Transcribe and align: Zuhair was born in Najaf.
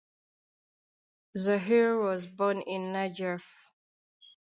Zuhair 1.37 2.01
was 2.03 2.25
born 2.25 2.59
in 2.61 2.91
Najaf. 2.91 3.43